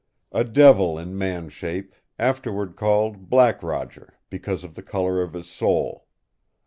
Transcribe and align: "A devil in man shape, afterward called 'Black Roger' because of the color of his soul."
"A 0.31 0.43
devil 0.43 0.97
in 0.97 1.15
man 1.15 1.49
shape, 1.49 1.93
afterward 2.17 2.75
called 2.75 3.29
'Black 3.29 3.61
Roger' 3.61 4.17
because 4.31 4.63
of 4.63 4.73
the 4.73 4.81
color 4.81 5.21
of 5.21 5.33
his 5.33 5.45
soul." 5.47 6.07